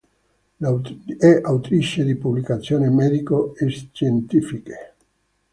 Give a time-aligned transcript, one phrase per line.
[1.19, 4.93] È autrice di pubblicazioni medico-scientifiche.